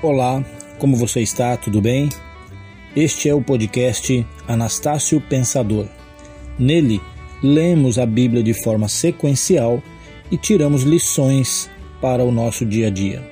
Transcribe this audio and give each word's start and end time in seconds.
Olá, 0.00 0.44
como 0.78 0.96
você 0.96 1.22
está? 1.22 1.56
Tudo 1.56 1.82
bem? 1.82 2.08
Este 2.94 3.28
é 3.28 3.34
o 3.34 3.42
podcast 3.42 4.24
Anastácio 4.46 5.20
Pensador. 5.20 5.88
Nele, 6.56 7.00
lemos 7.42 7.98
a 7.98 8.06
Bíblia 8.06 8.40
de 8.40 8.54
forma 8.54 8.86
sequencial 8.86 9.82
e 10.30 10.36
tiramos 10.36 10.84
lições 10.84 11.68
para 12.00 12.22
o 12.22 12.30
nosso 12.30 12.64
dia 12.64 12.86
a 12.86 12.90
dia. 12.90 13.28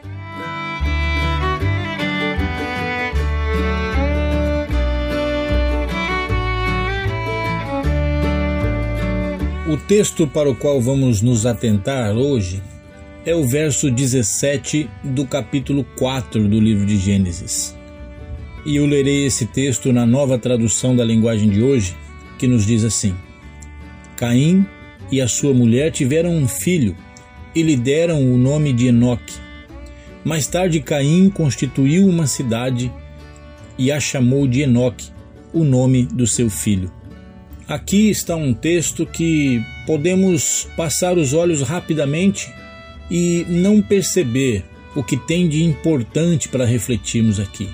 O 9.68 9.76
texto 9.76 10.26
para 10.26 10.50
o 10.50 10.56
qual 10.56 10.80
vamos 10.80 11.22
nos 11.22 11.46
atentar 11.46 12.16
hoje 12.16 12.60
é 13.26 13.34
o 13.34 13.42
verso 13.42 13.90
17 13.90 14.88
do 15.02 15.26
capítulo 15.26 15.84
4 15.98 16.46
do 16.46 16.60
livro 16.60 16.86
de 16.86 16.96
Gênesis. 16.96 17.76
E 18.64 18.76
eu 18.76 18.86
lerei 18.86 19.26
esse 19.26 19.46
texto 19.46 19.92
na 19.92 20.06
nova 20.06 20.38
tradução 20.38 20.94
da 20.94 21.04
linguagem 21.04 21.50
de 21.50 21.60
hoje, 21.60 21.96
que 22.38 22.46
nos 22.46 22.64
diz 22.64 22.84
assim: 22.84 23.16
Caim 24.16 24.64
e 25.10 25.20
a 25.20 25.26
sua 25.26 25.52
mulher 25.52 25.90
tiveram 25.90 26.30
um 26.36 26.46
filho 26.46 26.96
e 27.52 27.64
lhe 27.64 27.76
deram 27.76 28.32
o 28.32 28.38
nome 28.38 28.72
de 28.72 28.86
Enoque. 28.86 29.34
Mais 30.24 30.46
tarde, 30.46 30.78
Caim 30.78 31.28
constituiu 31.28 32.06
uma 32.06 32.28
cidade 32.28 32.92
e 33.76 33.90
a 33.90 33.98
chamou 33.98 34.46
de 34.46 34.60
Enoque, 34.60 35.10
o 35.52 35.64
nome 35.64 36.04
do 36.04 36.28
seu 36.28 36.48
filho. 36.48 36.92
Aqui 37.66 38.08
está 38.08 38.36
um 38.36 38.54
texto 38.54 39.04
que 39.04 39.60
podemos 39.84 40.68
passar 40.76 41.18
os 41.18 41.32
olhos 41.32 41.62
rapidamente 41.62 42.54
e 43.10 43.44
não 43.48 43.80
perceber 43.80 44.64
o 44.94 45.02
que 45.02 45.16
tem 45.16 45.48
de 45.48 45.62
importante 45.62 46.48
para 46.48 46.64
refletirmos 46.64 47.38
aqui. 47.38 47.68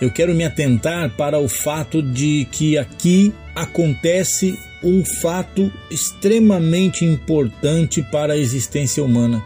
Eu 0.00 0.10
quero 0.10 0.34
me 0.34 0.44
atentar 0.44 1.10
para 1.10 1.38
o 1.38 1.48
fato 1.48 2.02
de 2.02 2.46
que 2.50 2.76
aqui 2.76 3.32
acontece 3.54 4.58
um 4.82 5.04
fato 5.04 5.72
extremamente 5.90 7.04
importante 7.04 8.02
para 8.02 8.34
a 8.34 8.38
existência 8.38 9.02
humana: 9.02 9.42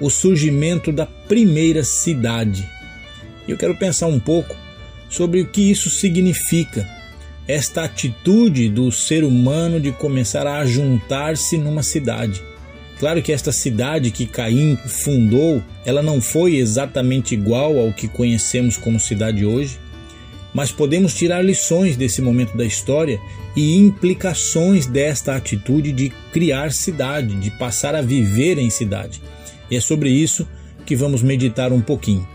o 0.00 0.08
surgimento 0.08 0.92
da 0.92 1.06
primeira 1.06 1.82
cidade. 1.84 2.66
Eu 3.46 3.58
quero 3.58 3.76
pensar 3.76 4.06
um 4.06 4.20
pouco 4.20 4.56
sobre 5.10 5.40
o 5.40 5.46
que 5.46 5.70
isso 5.70 5.90
significa 5.90 6.88
esta 7.46 7.84
atitude 7.84 8.70
do 8.70 8.90
ser 8.90 9.22
humano 9.22 9.78
de 9.78 9.92
começar 9.92 10.46
a 10.46 10.64
juntar-se 10.64 11.58
numa 11.58 11.82
cidade. 11.82 12.42
Claro 12.98 13.22
que 13.22 13.32
esta 13.32 13.50
cidade 13.52 14.10
que 14.10 14.26
Caim 14.26 14.76
fundou, 14.76 15.62
ela 15.84 16.02
não 16.02 16.20
foi 16.20 16.56
exatamente 16.56 17.34
igual 17.34 17.78
ao 17.78 17.92
que 17.92 18.06
conhecemos 18.06 18.76
como 18.76 19.00
cidade 19.00 19.44
hoje, 19.44 19.78
mas 20.54 20.70
podemos 20.70 21.14
tirar 21.14 21.44
lições 21.44 21.96
desse 21.96 22.22
momento 22.22 22.56
da 22.56 22.64
história 22.64 23.20
e 23.56 23.76
implicações 23.76 24.86
desta 24.86 25.34
atitude 25.34 25.92
de 25.92 26.12
criar 26.32 26.72
cidade, 26.72 27.34
de 27.34 27.50
passar 27.50 27.96
a 27.96 28.00
viver 28.00 28.58
em 28.58 28.70
cidade. 28.70 29.20
E 29.68 29.76
é 29.76 29.80
sobre 29.80 30.10
isso 30.10 30.46
que 30.86 30.94
vamos 30.94 31.22
meditar 31.22 31.72
um 31.72 31.80
pouquinho. 31.80 32.26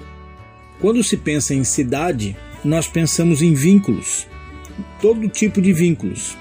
Quando 0.82 1.04
se 1.04 1.16
pensa 1.16 1.54
em 1.54 1.64
cidade, 1.64 2.36
nós 2.64 2.88
pensamos 2.88 3.42
em 3.42 3.54
vínculos, 3.54 4.28
todo 5.02 5.30
tipo 5.30 5.62
de 5.62 5.72
vínculos. 5.72 6.38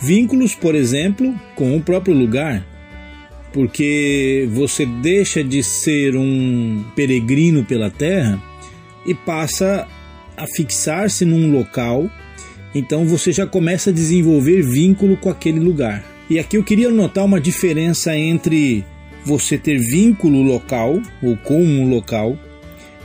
Vínculos, 0.00 0.54
por 0.54 0.74
exemplo, 0.74 1.34
com 1.54 1.76
o 1.76 1.82
próprio 1.82 2.14
lugar, 2.14 2.66
porque 3.56 4.46
você 4.52 4.84
deixa 4.84 5.42
de 5.42 5.62
ser 5.62 6.14
um 6.14 6.84
peregrino 6.94 7.64
pela 7.64 7.90
terra 7.90 8.38
e 9.06 9.14
passa 9.14 9.88
a 10.36 10.46
fixar-se 10.46 11.24
num 11.24 11.50
local, 11.50 12.06
então 12.74 13.06
você 13.06 13.32
já 13.32 13.46
começa 13.46 13.88
a 13.88 13.92
desenvolver 13.94 14.60
vínculo 14.60 15.16
com 15.16 15.30
aquele 15.30 15.58
lugar. 15.58 16.04
E 16.28 16.38
aqui 16.38 16.58
eu 16.58 16.62
queria 16.62 16.90
notar 16.90 17.24
uma 17.24 17.40
diferença 17.40 18.14
entre 18.14 18.84
você 19.24 19.56
ter 19.56 19.78
vínculo 19.78 20.42
local 20.42 21.00
ou 21.22 21.34
com 21.38 21.64
um 21.64 21.88
local 21.88 22.38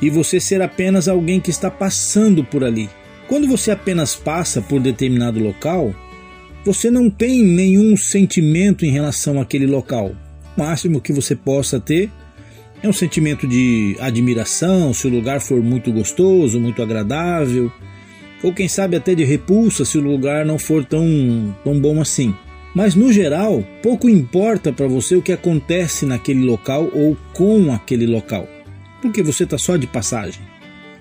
e 0.01 0.09
você 0.09 0.37
ser 0.37 0.61
apenas 0.61 1.07
alguém 1.07 1.39
que 1.39 1.49
está 1.49 1.71
passando 1.71 2.43
por 2.43 2.61
ali. 2.61 2.89
Quando 3.29 3.47
você 3.47 3.71
apenas 3.71 4.15
passa 4.15 4.61
por 4.61 4.81
determinado 4.81 5.39
local, 5.41 5.95
você 6.65 6.91
não 6.91 7.09
tem 7.09 7.41
nenhum 7.41 7.95
sentimento 7.95 8.85
em 8.85 8.91
relação 8.91 9.39
àquele 9.39 9.65
local. 9.65 10.13
Máximo 10.57 11.01
que 11.01 11.13
você 11.13 11.35
possa 11.35 11.79
ter 11.79 12.09
é 12.83 12.89
um 12.89 12.93
sentimento 12.93 13.47
de 13.47 13.95
admiração, 13.99 14.93
se 14.93 15.07
o 15.07 15.09
lugar 15.09 15.39
for 15.39 15.61
muito 15.61 15.91
gostoso, 15.91 16.59
muito 16.59 16.81
agradável, 16.81 17.71
ou 18.43 18.53
quem 18.53 18.67
sabe 18.67 18.95
até 18.95 19.13
de 19.13 19.23
repulsa 19.23 19.85
se 19.85 19.97
o 19.97 20.01
lugar 20.01 20.45
não 20.45 20.57
for 20.57 20.83
tão, 20.83 21.55
tão 21.63 21.79
bom 21.79 22.01
assim. 22.01 22.33
Mas 22.73 22.95
no 22.95 23.11
geral, 23.11 23.63
pouco 23.83 24.09
importa 24.09 24.71
para 24.71 24.87
você 24.87 25.15
o 25.15 25.21
que 25.21 25.31
acontece 25.31 26.05
naquele 26.05 26.43
local 26.43 26.89
ou 26.93 27.17
com 27.33 27.71
aquele 27.71 28.07
local, 28.07 28.47
porque 29.01 29.21
você 29.21 29.43
está 29.43 29.57
só 29.57 29.77
de 29.77 29.85
passagem. 29.85 30.41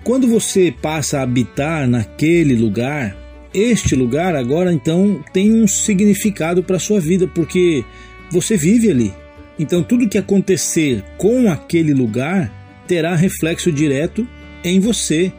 Quando 0.03 0.27
você 0.27 0.73
passa 0.81 1.19
a 1.19 1.23
habitar 1.23 1.87
naquele 1.87 2.55
lugar, 2.55 3.15
este 3.53 3.95
lugar 3.95 4.35
agora 4.35 4.73
então 4.73 5.23
tem 5.31 5.53
um 5.53 5.67
significado 5.67 6.63
para 6.63 6.75
a 6.75 6.79
sua 6.79 6.99
vida, 6.99 7.27
porque 7.27 7.83
você 8.31 8.57
vive 8.57 8.89
ali. 8.89 9.13
Então 9.61 9.83
tudo 9.83 10.09
que 10.09 10.17
acontecer 10.17 11.03
com 11.19 11.51
aquele 11.51 11.93
lugar 11.93 12.51
terá 12.87 13.15
reflexo 13.15 13.71
direto 13.71 14.27
em 14.63 14.79
você, 14.79 15.31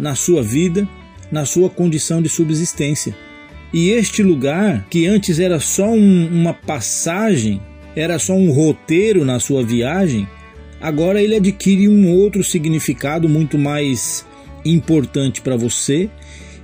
na 0.00 0.16
sua 0.16 0.42
vida, 0.42 0.86
na 1.30 1.46
sua 1.46 1.70
condição 1.70 2.20
de 2.20 2.28
subsistência. 2.28 3.16
E 3.72 3.90
este 3.90 4.20
lugar, 4.20 4.84
que 4.90 5.06
antes 5.06 5.38
era 5.38 5.60
só 5.60 5.88
um, 5.88 6.26
uma 6.26 6.52
passagem, 6.52 7.62
era 7.94 8.18
só 8.18 8.34
um 8.34 8.50
roteiro 8.50 9.24
na 9.24 9.38
sua 9.38 9.62
viagem, 9.62 10.26
agora 10.80 11.22
ele 11.22 11.36
adquire 11.36 11.88
um 11.88 12.10
outro 12.10 12.42
significado 12.42 13.28
muito 13.28 13.56
mais 13.56 14.26
importante 14.64 15.40
para 15.40 15.56
você 15.56 16.10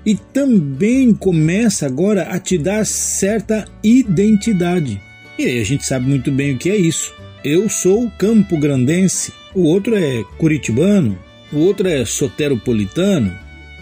e 0.04 0.16
também 0.16 1.14
começa 1.14 1.86
agora 1.86 2.24
a 2.24 2.40
te 2.40 2.58
dar 2.58 2.84
certa 2.84 3.64
identidade. 3.84 5.00
E 5.38 5.60
a 5.60 5.64
gente 5.64 5.86
sabe 5.86 6.06
muito 6.06 6.32
bem 6.32 6.54
o 6.54 6.58
que 6.58 6.68
é 6.68 6.76
isso. 6.76 7.14
Eu 7.44 7.68
sou 7.68 8.10
campo 8.18 8.58
grandense, 8.58 9.32
o 9.54 9.62
outro 9.62 9.96
é 9.96 10.24
curitibano, 10.36 11.16
o 11.52 11.58
outro 11.58 11.86
é 11.86 12.04
soteropolitano, 12.04 13.32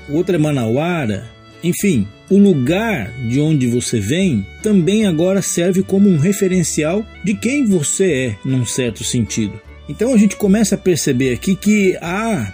o 0.08 0.16
outro 0.16 0.34
é 0.34 0.38
manauara. 0.38 1.26
Enfim, 1.64 2.06
o 2.28 2.36
lugar 2.36 3.10
de 3.28 3.40
onde 3.40 3.66
você 3.66 3.98
vem 3.98 4.46
também 4.62 5.06
agora 5.06 5.40
serve 5.40 5.82
como 5.82 6.10
um 6.10 6.18
referencial 6.18 7.06
de 7.24 7.34
quem 7.34 7.64
você 7.64 8.12
é, 8.12 8.36
num 8.44 8.66
certo 8.66 9.02
sentido. 9.02 9.58
Então 9.88 10.12
a 10.12 10.18
gente 10.18 10.36
começa 10.36 10.74
a 10.74 10.78
perceber 10.78 11.32
aqui 11.32 11.56
que 11.56 11.96
há 12.02 12.52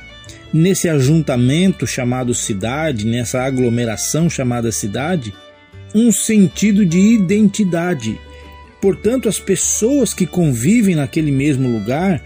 nesse 0.53 0.89
ajuntamento 0.89 1.87
chamado 1.87 2.35
cidade, 2.35 3.07
nessa 3.07 3.43
aglomeração 3.43 4.31
chamada 4.31 4.71
cidade, 4.71 5.33
um 5.95 6.13
sentido 6.13 6.87
de 6.87 6.99
identidade. 6.99 8.21
Portanto, 8.83 9.29
as 9.29 9.39
pessoas 9.39 10.13
que 10.13 10.27
convivem 10.27 10.97
naquele 10.97 11.31
mesmo 11.31 11.71
lugar, 11.71 12.21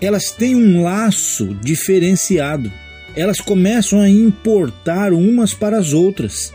elas 0.00 0.30
têm 0.30 0.56
um 0.56 0.82
laço 0.82 1.54
diferenciado. 1.62 2.72
Elas 3.14 3.42
começam 3.42 4.00
a 4.00 4.08
importar 4.08 5.12
umas 5.12 5.52
para 5.52 5.76
as 5.76 5.92
outras, 5.92 6.50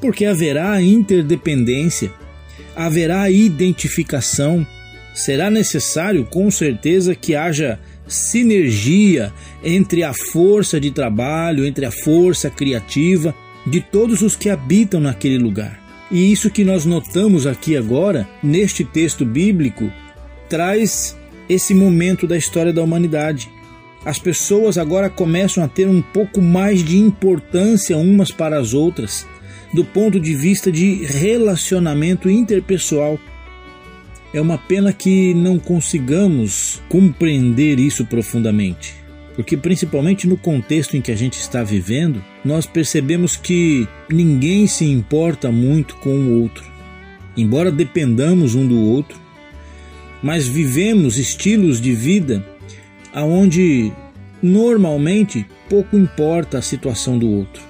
porque 0.00 0.24
haverá 0.24 0.80
interdependência, 0.80 2.10
haverá 2.74 3.28
identificação, 3.28 4.66
será 5.14 5.50
necessário 5.50 6.24
com 6.24 6.50
certeza 6.50 7.14
que 7.14 7.36
haja 7.36 7.78
sinergia 8.08 9.30
entre 9.62 10.02
a 10.02 10.14
força 10.14 10.80
de 10.80 10.90
trabalho, 10.90 11.66
entre 11.66 11.84
a 11.84 11.90
força 11.90 12.48
criativa 12.48 13.34
de 13.66 13.82
todos 13.82 14.22
os 14.22 14.34
que 14.34 14.48
habitam 14.48 14.98
naquele 14.98 15.36
lugar. 15.36 15.83
E 16.10 16.30
isso 16.30 16.50
que 16.50 16.64
nós 16.64 16.84
notamos 16.84 17.46
aqui 17.46 17.76
agora, 17.76 18.28
neste 18.42 18.84
texto 18.84 19.24
bíblico, 19.24 19.90
traz 20.48 21.16
esse 21.48 21.74
momento 21.74 22.26
da 22.26 22.36
história 22.36 22.72
da 22.72 22.82
humanidade. 22.82 23.50
As 24.04 24.18
pessoas 24.18 24.76
agora 24.76 25.08
começam 25.08 25.64
a 25.64 25.68
ter 25.68 25.88
um 25.88 26.02
pouco 26.02 26.40
mais 26.42 26.84
de 26.84 26.98
importância 26.98 27.96
umas 27.96 28.30
para 28.30 28.58
as 28.58 28.74
outras, 28.74 29.26
do 29.72 29.84
ponto 29.84 30.20
de 30.20 30.34
vista 30.34 30.70
de 30.70 31.04
relacionamento 31.04 32.28
interpessoal. 32.28 33.18
É 34.32 34.40
uma 34.40 34.58
pena 34.58 34.92
que 34.92 35.32
não 35.32 35.58
consigamos 35.58 36.82
compreender 36.88 37.78
isso 37.78 38.04
profundamente, 38.04 38.94
porque, 39.34 39.56
principalmente 39.56 40.28
no 40.28 40.36
contexto 40.36 40.96
em 40.96 41.00
que 41.00 41.10
a 41.10 41.16
gente 41.16 41.34
está 41.34 41.62
vivendo, 41.64 42.22
nós 42.44 42.66
percebemos 42.66 43.36
que 43.36 43.88
ninguém 44.08 44.66
se 44.66 44.84
importa 44.84 45.50
muito 45.50 45.96
com 45.96 46.10
o 46.10 46.42
outro. 46.42 46.64
Embora 47.36 47.72
dependamos 47.72 48.54
um 48.54 48.66
do 48.66 48.78
outro, 48.78 49.18
mas 50.22 50.46
vivemos 50.46 51.18
estilos 51.18 51.80
de 51.80 51.92
vida 51.92 52.46
aonde 53.12 53.92
normalmente 54.42 55.46
pouco 55.68 55.96
importa 55.96 56.58
a 56.58 56.62
situação 56.62 57.18
do 57.18 57.28
outro. 57.28 57.62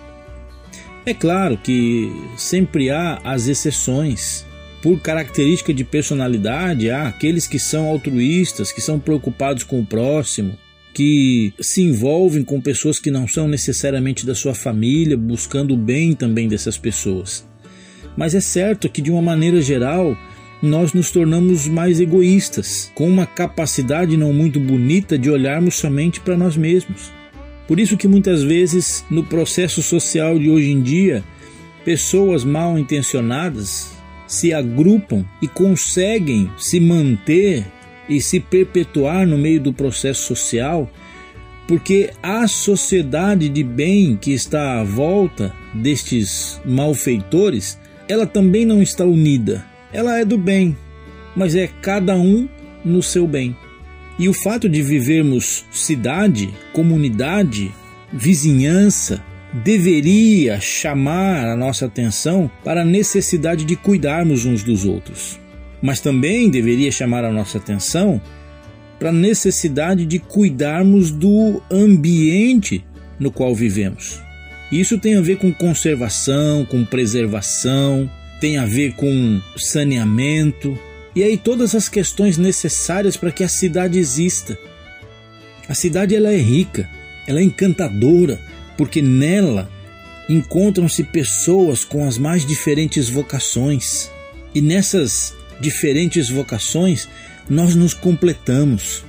É 1.06 1.14
claro 1.14 1.56
que 1.56 2.10
sempre 2.36 2.90
há 2.90 3.20
as 3.24 3.46
exceções. 3.46 4.44
Por 4.82 5.00
característica 5.00 5.72
de 5.72 5.82
personalidade, 5.82 6.90
há 6.90 7.08
aqueles 7.08 7.46
que 7.46 7.58
são 7.58 7.86
altruístas, 7.86 8.70
que 8.70 8.82
são 8.82 8.98
preocupados 8.98 9.62
com 9.64 9.80
o 9.80 9.86
próximo, 9.86 10.58
que 10.94 11.52
se 11.60 11.82
envolvem 11.82 12.44
com 12.44 12.60
pessoas 12.60 13.00
que 13.00 13.10
não 13.10 13.26
são 13.26 13.48
necessariamente 13.48 14.24
da 14.24 14.34
sua 14.34 14.54
família, 14.54 15.16
buscando 15.16 15.74
o 15.74 15.76
bem 15.76 16.14
também 16.14 16.46
dessas 16.46 16.78
pessoas. 16.78 17.44
Mas 18.16 18.34
é 18.34 18.40
certo 18.40 18.88
que, 18.88 19.02
de 19.02 19.10
uma 19.10 19.20
maneira 19.20 19.60
geral, 19.60 20.16
nós 20.62 20.92
nos 20.92 21.10
tornamos 21.10 21.66
mais 21.66 22.00
egoístas, 22.00 22.90
com 22.94 23.08
uma 23.08 23.26
capacidade 23.26 24.16
não 24.16 24.32
muito 24.32 24.60
bonita 24.60 25.18
de 25.18 25.28
olharmos 25.28 25.74
somente 25.74 26.20
para 26.20 26.36
nós 26.36 26.56
mesmos. 26.56 27.12
Por 27.66 27.80
isso 27.80 27.96
que 27.96 28.06
muitas 28.06 28.42
vezes 28.42 29.04
no 29.10 29.24
processo 29.24 29.82
social 29.82 30.38
de 30.38 30.48
hoje 30.48 30.70
em 30.70 30.80
dia, 30.80 31.24
pessoas 31.84 32.44
mal 32.44 32.78
intencionadas 32.78 33.90
se 34.26 34.54
agrupam 34.54 35.24
e 35.42 35.48
conseguem 35.48 36.50
se 36.56 36.78
manter 36.78 37.66
e 38.08 38.20
se 38.20 38.40
perpetuar 38.40 39.26
no 39.26 39.38
meio 39.38 39.60
do 39.60 39.72
processo 39.72 40.22
social, 40.22 40.90
porque 41.66 42.10
a 42.22 42.46
sociedade 42.46 43.48
de 43.48 43.62
bem 43.62 44.16
que 44.16 44.32
está 44.32 44.80
à 44.80 44.84
volta 44.84 45.54
destes 45.72 46.60
malfeitores, 46.64 47.78
ela 48.08 48.26
também 48.26 48.64
não 48.64 48.82
está 48.82 49.04
unida. 49.04 49.64
Ela 49.92 50.18
é 50.18 50.24
do 50.24 50.36
bem, 50.36 50.76
mas 51.34 51.54
é 51.54 51.68
cada 51.80 52.14
um 52.16 52.48
no 52.84 53.02
seu 53.02 53.26
bem. 53.26 53.56
E 54.18 54.28
o 54.28 54.34
fato 54.34 54.68
de 54.68 54.82
vivermos 54.82 55.64
cidade, 55.72 56.52
comunidade, 56.72 57.72
vizinhança, 58.12 59.24
deveria 59.52 60.60
chamar 60.60 61.46
a 61.46 61.56
nossa 61.56 61.86
atenção 61.86 62.50
para 62.64 62.82
a 62.82 62.84
necessidade 62.84 63.64
de 63.64 63.76
cuidarmos 63.76 64.44
uns 64.44 64.62
dos 64.62 64.84
outros. 64.84 65.38
Mas 65.84 66.00
também 66.00 66.48
deveria 66.48 66.90
chamar 66.90 67.26
a 67.26 67.30
nossa 67.30 67.58
atenção 67.58 68.18
para 68.98 69.10
a 69.10 69.12
necessidade 69.12 70.06
de 70.06 70.18
cuidarmos 70.18 71.10
do 71.10 71.62
ambiente 71.70 72.82
no 73.20 73.30
qual 73.30 73.54
vivemos. 73.54 74.18
Isso 74.72 74.98
tem 74.98 75.14
a 75.14 75.20
ver 75.20 75.36
com 75.36 75.52
conservação, 75.52 76.64
com 76.64 76.86
preservação, 76.86 78.10
tem 78.40 78.56
a 78.56 78.64
ver 78.64 78.94
com 78.94 79.38
saneamento, 79.58 80.78
e 81.14 81.22
aí 81.22 81.36
todas 81.36 81.74
as 81.74 81.86
questões 81.86 82.38
necessárias 82.38 83.14
para 83.14 83.30
que 83.30 83.44
a 83.44 83.48
cidade 83.48 83.98
exista. 83.98 84.58
A 85.68 85.74
cidade 85.74 86.16
ela 86.16 86.32
é 86.32 86.38
rica, 86.38 86.88
ela 87.26 87.40
é 87.40 87.42
encantadora, 87.42 88.40
porque 88.74 89.02
nela 89.02 89.70
encontram-se 90.30 91.04
pessoas 91.04 91.84
com 91.84 92.08
as 92.08 92.16
mais 92.16 92.46
diferentes 92.46 93.10
vocações. 93.10 94.10
E 94.54 94.62
nessas 94.62 95.34
diferentes 95.64 96.28
vocações 96.28 97.08
nós 97.48 97.74
nos 97.74 97.94
completamos. 97.94 99.02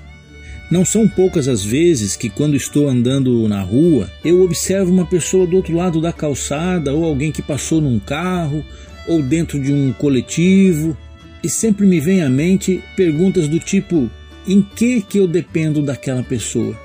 Não 0.72 0.84
são 0.84 1.08
poucas 1.08 1.48
as 1.48 1.64
vezes 1.64 2.16
que, 2.16 2.30
quando 2.30 2.56
estou 2.56 2.90
andando 2.90 3.48
na 3.48 3.62
rua, 3.62 4.10
eu 4.24 4.42
observo 4.42 4.92
uma 4.92 5.06
pessoa 5.06 5.46
do 5.46 5.58
outro 5.58 5.76
lado 5.76 6.02
da 6.02 6.12
calçada, 6.12 6.94
ou 6.94 7.06
alguém 7.06 7.32
que 7.32 7.42
passou 7.42 7.80
num 7.80 8.00
carro, 8.00 8.66
ou 9.08 9.22
dentro 9.22 9.62
de 9.62 9.72
um 9.72 9.94
coletivo, 9.94 10.98
e 11.44 11.50
sempre 11.50 11.86
me 11.86 12.00
vem 12.00 12.24
à 12.24 12.30
mente 12.30 12.82
perguntas 12.96 13.48
do 13.48 13.60
tipo: 13.60 14.10
em 14.48 14.62
que 14.62 15.02
que 15.02 15.20
eu 15.20 15.28
dependo 15.28 15.84
daquela 15.84 16.24
pessoa? 16.24 16.76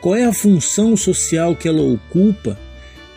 Qual 0.00 0.16
é 0.16 0.24
a 0.24 0.32
função 0.32 0.96
social 0.96 1.54
que 1.54 1.68
ela 1.68 1.82
ocupa 1.82 2.58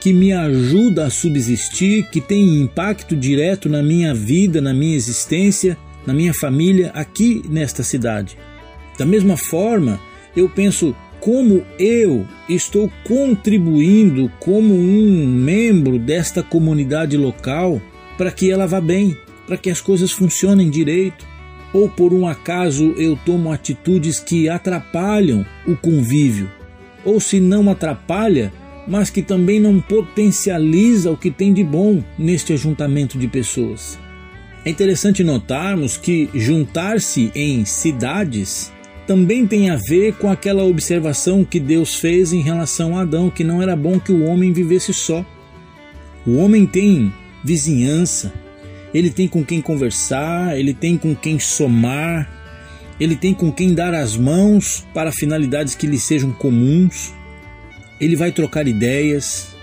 que 0.05 0.13
me 0.13 0.31
ajuda 0.31 1.07
a 1.07 1.09
subsistir, 1.09 2.07
que 2.11 2.21
tem 2.21 2.61
impacto 2.61 3.15
direto 3.15 3.67
na 3.67 3.81
minha 3.81 4.13
vida, 4.13 4.61
na 4.61 4.71
minha 4.71 4.95
existência, 4.95 5.75
na 6.05 6.13
minha 6.13 6.31
família 6.31 6.91
aqui 6.93 7.41
nesta 7.49 7.81
cidade? 7.81 8.37
Da 8.99 9.03
mesma 9.03 9.35
forma, 9.35 9.99
eu 10.37 10.47
penso 10.47 10.95
como 11.19 11.65
eu 11.79 12.23
estou 12.47 12.87
contribuindo 13.03 14.31
como 14.39 14.75
um 14.75 15.25
membro 15.25 15.97
desta 15.97 16.43
comunidade 16.43 17.17
local 17.17 17.81
para 18.15 18.29
que 18.29 18.51
ela 18.51 18.67
vá 18.67 18.79
bem, 18.79 19.17
para 19.47 19.57
que 19.57 19.71
as 19.71 19.81
coisas 19.81 20.11
funcionem 20.11 20.69
direito, 20.69 21.25
ou 21.73 21.89
por 21.89 22.13
um 22.13 22.27
acaso 22.27 22.93
eu 22.95 23.17
tomo 23.25 23.51
atitudes 23.51 24.19
que 24.19 24.47
atrapalham 24.47 25.43
o 25.65 25.75
convívio, 25.75 26.47
ou 27.03 27.19
se 27.19 27.39
não 27.39 27.71
atrapalha, 27.71 28.53
mas 28.87 29.09
que 29.09 29.21
também 29.21 29.59
não 29.59 29.79
potencializa 29.79 31.11
o 31.11 31.17
que 31.17 31.31
tem 31.31 31.53
de 31.53 31.63
bom 31.63 32.03
neste 32.17 32.53
ajuntamento 32.53 33.17
de 33.17 33.27
pessoas. 33.27 33.97
É 34.63 34.69
interessante 34.69 35.23
notarmos 35.23 35.97
que 35.97 36.29
juntar-se 36.33 37.31
em 37.35 37.65
cidades 37.65 38.71
também 39.05 39.45
tem 39.45 39.69
a 39.69 39.75
ver 39.75 40.13
com 40.13 40.31
aquela 40.31 40.63
observação 40.63 41.45
que 41.45 41.59
Deus 41.59 41.95
fez 41.95 42.33
em 42.33 42.41
relação 42.41 42.97
a 42.97 43.01
Adão, 43.01 43.29
que 43.29 43.43
não 43.43 43.61
era 43.61 43.75
bom 43.75 43.99
que 43.99 44.11
o 44.11 44.23
homem 44.23 44.51
vivesse 44.51 44.93
só. 44.93 45.23
O 46.25 46.37
homem 46.37 46.65
tem 46.65 47.13
vizinhança, 47.43 48.33
ele 48.91 49.11
tem 49.11 49.27
com 49.27 49.45
quem 49.45 49.61
conversar, 49.61 50.57
ele 50.57 50.73
tem 50.73 50.97
com 50.97 51.13
quem 51.13 51.37
somar, 51.39 52.27
ele 52.99 53.15
tem 53.15 53.33
com 53.33 53.51
quem 53.51 53.75
dar 53.75 53.93
as 53.93 54.17
mãos 54.17 54.83
para 54.93 55.11
finalidades 55.11 55.75
que 55.75 55.85
lhe 55.85 55.99
sejam 55.99 56.31
comuns. 56.31 57.13
Ele 57.99 58.15
vai 58.15 58.31
trocar 58.31 58.67
ideias, 58.67 59.55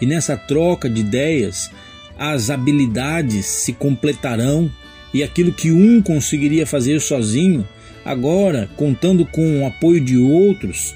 e 0.00 0.06
nessa 0.06 0.36
troca 0.36 0.88
de 0.88 1.00
ideias, 1.00 1.70
as 2.18 2.50
habilidades 2.50 3.46
se 3.46 3.72
completarão, 3.72 4.70
e 5.14 5.22
aquilo 5.22 5.52
que 5.52 5.70
um 5.70 6.00
conseguiria 6.00 6.66
fazer 6.66 7.00
sozinho, 7.00 7.66
agora, 8.04 8.68
contando 8.76 9.24
com 9.26 9.60
o 9.60 9.66
apoio 9.66 10.00
de 10.00 10.16
outros, 10.16 10.94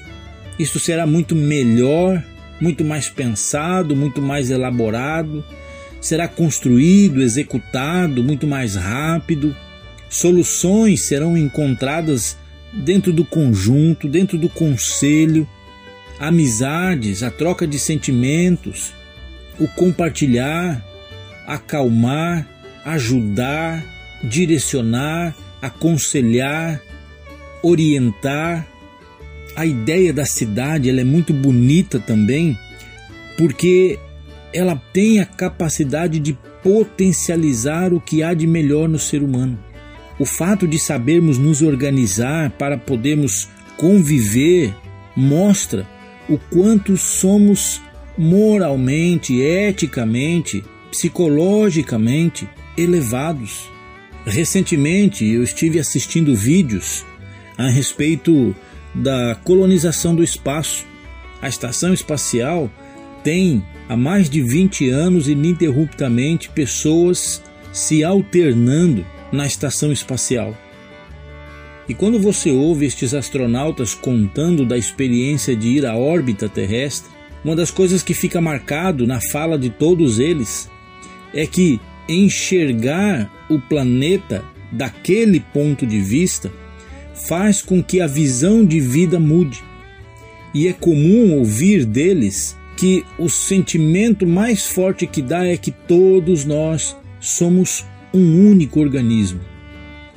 isso 0.57 0.79
será 0.79 1.05
muito 1.05 1.35
melhor, 1.35 2.23
muito 2.59 2.83
mais 2.83 3.09
pensado, 3.09 3.95
muito 3.95 4.21
mais 4.21 4.49
elaborado 4.49 5.43
será 5.99 6.27
construído, 6.27 7.21
executado 7.21 8.23
muito 8.23 8.47
mais 8.47 8.75
rápido, 8.75 9.55
soluções 10.09 11.01
serão 11.01 11.37
encontradas 11.37 12.37
dentro 12.73 13.11
do 13.11 13.25
conjunto, 13.25 14.07
dentro 14.07 14.37
do 14.37 14.49
conselho, 14.49 15.47
amizades, 16.19 17.23
a 17.23 17.29
troca 17.29 17.67
de 17.67 17.79
sentimentos, 17.79 18.93
o 19.59 19.67
compartilhar, 19.67 20.83
acalmar, 21.45 22.47
ajudar, 22.85 23.83
direcionar, 24.23 25.35
aconselhar, 25.61 26.81
orientar. 27.63 28.67
A 29.55 29.65
ideia 29.65 30.13
da 30.13 30.25
cidade 30.25 30.89
ela 30.89 31.01
é 31.01 31.03
muito 31.03 31.33
bonita 31.33 31.99
também, 31.99 32.57
porque 33.37 33.97
ela 34.53 34.81
tem 34.93 35.19
a 35.19 35.25
capacidade 35.25 36.19
de 36.19 36.37
potencializar 36.61 37.93
o 37.93 38.01
que 38.01 38.21
há 38.21 38.33
de 38.33 38.45
melhor 38.45 38.87
no 38.87 38.99
ser 38.99 39.23
humano. 39.23 39.57
O 40.19 40.25
fato 40.25 40.67
de 40.67 40.79
sabermos 40.79 41.37
nos 41.37 41.61
organizar 41.61 42.51
para 42.51 42.77
podermos 42.77 43.47
conviver 43.77 44.73
mostra 45.15 45.87
o 46.29 46.37
quanto 46.37 46.97
somos 46.97 47.81
moralmente, 48.17 49.39
eticamente, 49.39 50.63
psicologicamente 50.89 52.49
elevados. 52.77 53.69
Recentemente 54.25 55.25
eu 55.25 55.43
estive 55.43 55.79
assistindo 55.79 56.35
vídeos 56.35 57.05
a 57.57 57.69
respeito 57.69 58.55
da 58.93 59.35
colonização 59.43 60.15
do 60.15 60.23
espaço. 60.23 60.85
A 61.41 61.47
estação 61.47 61.93
espacial 61.93 62.69
tem 63.23 63.63
há 63.87 63.95
mais 63.95 64.29
de 64.29 64.41
20 64.41 64.89
anos 64.89 65.27
ininterruptamente 65.27 66.49
pessoas 66.49 67.41
se 67.71 68.03
alternando 68.03 69.05
na 69.31 69.45
estação 69.45 69.91
espacial. 69.91 70.55
E 71.89 71.93
quando 71.93 72.19
você 72.19 72.51
ouve 72.51 72.85
estes 72.85 73.13
astronautas 73.13 73.93
contando 73.93 74.65
da 74.65 74.77
experiência 74.77 75.55
de 75.55 75.69
ir 75.69 75.85
à 75.85 75.95
órbita 75.95 76.49
terrestre, 76.49 77.09
uma 77.43 77.55
das 77.55 77.71
coisas 77.71 78.03
que 78.03 78.13
fica 78.13 78.41
marcado 78.41 79.07
na 79.07 79.21
fala 79.21 79.57
de 79.57 79.69
todos 79.69 80.19
eles 80.19 80.69
é 81.33 81.47
que 81.47 81.79
enxergar 82.09 83.31
o 83.49 83.59
planeta 83.59 84.43
daquele 84.71 85.39
ponto 85.39 85.85
de 85.85 85.99
vista 85.99 86.51
faz 87.27 87.61
com 87.61 87.81
que 87.81 88.01
a 88.01 88.07
visão 88.07 88.65
de 88.65 88.79
vida 88.79 89.19
mude. 89.19 89.63
E 90.53 90.67
é 90.67 90.73
comum 90.73 91.37
ouvir 91.37 91.85
deles 91.85 92.57
que 92.75 93.05
o 93.17 93.29
sentimento 93.29 94.27
mais 94.27 94.65
forte 94.67 95.07
que 95.07 95.21
dá 95.21 95.45
é 95.45 95.55
que 95.55 95.71
todos 95.71 96.43
nós 96.43 96.95
somos 97.19 97.85
um 98.13 98.49
único 98.49 98.79
organismo. 98.79 99.39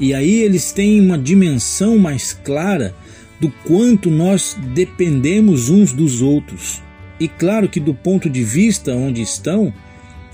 E 0.00 0.14
aí 0.14 0.40
eles 0.40 0.72
têm 0.72 0.98
uma 0.98 1.18
dimensão 1.18 1.98
mais 1.98 2.32
clara 2.32 2.94
do 3.38 3.50
quanto 3.66 4.10
nós 4.10 4.56
dependemos 4.72 5.68
uns 5.68 5.92
dos 5.92 6.22
outros. 6.22 6.82
E 7.20 7.28
claro 7.28 7.68
que, 7.68 7.78
do 7.78 7.92
ponto 7.92 8.30
de 8.30 8.42
vista 8.42 8.94
onde 8.94 9.20
estão, 9.20 9.70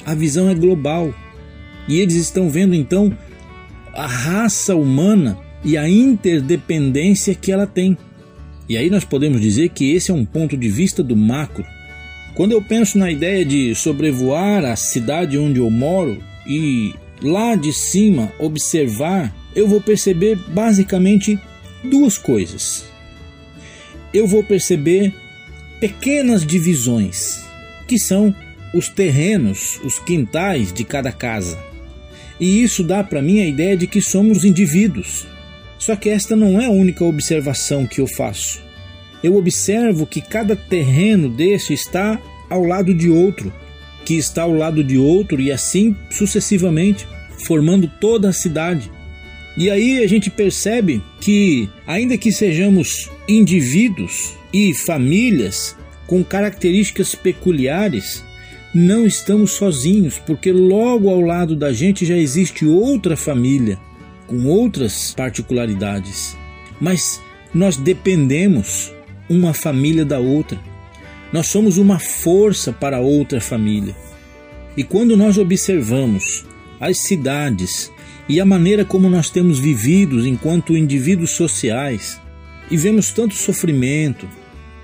a 0.05 0.15
visão 0.15 0.49
é 0.49 0.55
global. 0.55 1.13
E 1.89 1.99
eles 1.99 2.15
estão 2.15 2.49
vendo 2.49 2.77
então 2.77 3.13
a 3.93 4.07
raça 4.07 4.77
humana 4.77 5.37
e 5.65 5.77
a 5.77 5.89
interdependência 5.89 7.35
que 7.35 7.51
ela 7.51 7.67
tem. 7.67 7.99
E 8.69 8.77
aí 8.77 8.89
nós 8.89 9.05
podemos 9.05 9.41
dizer 9.41 9.71
que 9.71 9.93
esse 9.93 10.13
é 10.13 10.15
um 10.15 10.25
ponto 10.25 10.57
de 10.57 10.69
vista 10.69 11.03
do 11.03 11.17
macro. 11.17 11.65
Quando 12.37 12.53
eu 12.53 12.63
penso 12.63 12.99
na 12.99 13.11
ideia 13.11 13.45
de 13.45 13.75
sobrevoar 13.75 14.65
a 14.65 14.77
cidade 14.77 15.37
onde 15.37 15.59
eu 15.59 15.71
moro 15.71 16.23
e 16.47 16.95
lá 17.21 17.57
de 17.57 17.73
cima 17.73 18.33
observar, 18.39 19.35
eu 19.57 19.67
vou 19.67 19.81
perceber 19.81 20.37
basicamente 20.37 21.39
duas 21.83 22.19
coisas. 22.19 22.85
Eu 24.13 24.27
vou 24.27 24.45
perceber 24.45 25.15
pequenas 25.81 26.47
divisões, 26.47 27.43
que 27.89 27.99
são 27.99 28.35
os 28.75 28.89
terrenos, 28.89 29.81
os 29.83 29.99
quintais 29.99 30.73
de 30.75 30.85
cada 30.85 31.11
casa. 31.11 31.59
E 32.39 32.63
isso 32.63 32.85
dá 32.85 33.03
para 33.03 33.23
mim 33.23 33.41
a 33.41 33.47
ideia 33.47 33.75
de 33.77 33.87
que 33.87 34.03
somos 34.03 34.45
indivíduos. 34.45 35.27
Só 35.79 35.97
que 35.97 36.11
esta 36.11 36.37
não 36.37 36.61
é 36.61 36.67
a 36.67 36.71
única 36.71 37.05
observação 37.05 37.87
que 37.87 38.01
eu 38.01 38.07
faço. 38.07 38.63
Eu 39.23 39.37
observo 39.37 40.07
que 40.07 40.21
cada 40.21 40.55
terreno 40.55 41.31
desse 41.31 41.73
está 41.73 42.21
ao 42.51 42.63
lado 42.63 42.95
de 42.95 43.09
outro, 43.09 43.53
que 44.05 44.15
está 44.15 44.43
ao 44.43 44.53
lado 44.53 44.85
de 44.85 44.99
outro 44.99 45.41
e 45.41 45.51
assim 45.51 45.97
sucessivamente, 46.11 47.09
formando 47.47 47.91
toda 48.01 48.29
a 48.29 48.35
cidade. 48.35 48.91
E 49.57 49.71
aí 49.71 50.05
a 50.05 50.07
gente 50.07 50.31
percebe 50.31 51.03
que, 51.21 51.69
ainda 51.87 52.19
que 52.19 52.31
sejamos 52.31 53.11
indivíduos 53.27 54.35
e 54.53 54.75
famílias 54.75 55.75
com 56.07 56.23
características 56.23 57.15
peculiares, 57.15 58.23
não 58.75 59.07
estamos 59.07 59.53
sozinhos, 59.53 60.19
porque 60.19 60.53
logo 60.53 61.09
ao 61.09 61.23
lado 61.23 61.57
da 61.57 61.73
gente 61.73 62.05
já 62.05 62.17
existe 62.17 62.67
outra 62.67 63.17
família 63.17 63.79
com 64.27 64.45
outras 64.45 65.15
particularidades. 65.15 66.37
Mas 66.79 67.21
nós 67.55 67.79
dependemos 67.79 68.93
uma 69.31 69.55
família 69.55 70.05
da 70.05 70.19
outra. 70.19 70.61
Nós 71.33 71.47
somos 71.47 71.79
uma 71.79 71.99
força 71.99 72.73
para 72.73 73.01
outra 73.01 73.41
família. 73.41 73.97
E 74.77 74.85
quando 74.85 75.17
nós 75.17 75.39
observamos 75.39 76.45
as 76.79 76.99
cidades 76.99 77.91
e 78.29 78.41
a 78.41 78.45
maneira 78.45 78.85
como 78.85 79.09
nós 79.09 79.31
temos 79.31 79.59
vivido 79.59 80.27
enquanto 80.27 80.77
indivíduos 80.77 81.31
sociais 81.31 82.21
e 82.71 82.77
vemos 82.77 83.13
tanto 83.13 83.35
sofrimento, 83.35 84.29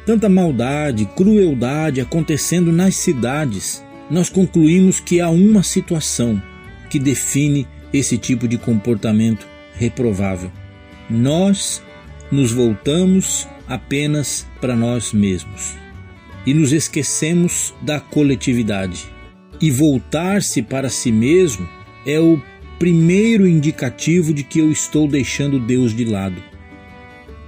tanta 0.06 0.28
maldade, 0.28 1.06
crueldade 1.16 2.00
acontecendo 2.00 2.70
nas 2.70 2.96
cidades, 2.96 3.82
nós 4.10 4.28
concluímos 4.28 5.00
que 5.00 5.20
há 5.20 5.28
uma 5.28 5.62
situação 5.62 6.40
que 6.88 6.98
define 6.98 7.66
esse 7.92 8.16
tipo 8.16 8.46
de 8.46 8.58
comportamento 8.58 9.46
reprovável. 9.74 10.50
Nós 11.10 11.82
nos 12.30 12.52
voltamos 12.52 13.48
apenas 13.68 14.46
para 14.60 14.76
nós 14.76 15.12
mesmos 15.12 15.74
e 16.46 16.54
nos 16.54 16.72
esquecemos 16.72 17.74
da 17.82 18.00
coletividade. 18.00 19.04
E 19.60 19.70
voltar-se 19.70 20.62
para 20.62 20.88
si 20.88 21.12
mesmo 21.12 21.68
é 22.04 22.18
o 22.18 22.40
primeiro 22.82 23.46
indicativo 23.46 24.34
de 24.34 24.42
que 24.42 24.58
eu 24.58 24.68
estou 24.68 25.06
deixando 25.06 25.60
Deus 25.60 25.94
de 25.94 26.04
lado. 26.04 26.42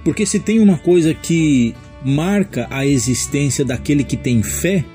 Porque 0.01 0.25
se 0.25 0.39
tem 0.39 0.61
uma 0.61 0.77
coisa 0.77 1.13
que 1.13 1.75
marca 2.05 2.67
a 2.69 2.85
existência 2.85 3.65
daquele 3.65 4.05
que 4.05 4.15
tem 4.15 4.41
fé, 4.41 4.85